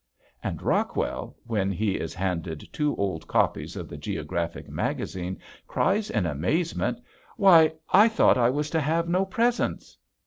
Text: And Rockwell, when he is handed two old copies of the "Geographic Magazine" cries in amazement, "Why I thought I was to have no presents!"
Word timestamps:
And 0.41 0.63
Rockwell, 0.63 1.37
when 1.45 1.71
he 1.71 1.91
is 1.99 2.15
handed 2.15 2.67
two 2.73 2.95
old 2.95 3.27
copies 3.27 3.75
of 3.75 3.87
the 3.87 3.97
"Geographic 3.97 4.67
Magazine" 4.67 5.37
cries 5.67 6.09
in 6.09 6.25
amazement, 6.25 6.99
"Why 7.37 7.73
I 7.87 8.07
thought 8.07 8.35
I 8.35 8.49
was 8.49 8.71
to 8.71 8.81
have 8.81 9.07
no 9.07 9.25
presents!" 9.25 9.99